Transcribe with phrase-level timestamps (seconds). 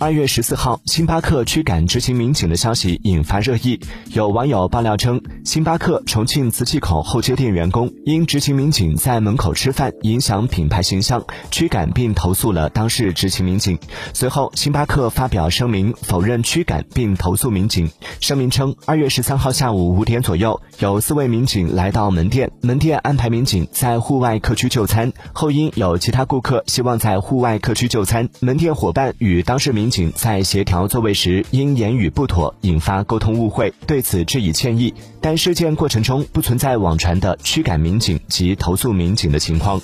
[0.00, 3.80] 二月十四号，星巴克驱赶执勤民警的消息引发热议。
[4.12, 13.76] 有网友爆料称，星巴克重庆磁器口后街店员工因执勤民警在门口吃饭影响品牌形象，驱赶并投诉了当事执勤民警。
[14.14, 17.90] 随后，星巴克发表声明否认驱赶并投诉民警。
[18.20, 29.87] 声明称，二月十三号下午五点左右，有四位民警来到门店，门店安排民警在户外客区就餐，后因有其他顾客希望在户外客区就餐，门店伙伴与当事民。
[29.88, 34.92] 民警在协调座位时因言语不妥引发沟通误会，对此致以歉意。
[35.18, 39.80] 但事件过程中不存在网传的驱赶民警及投诉民警的情况。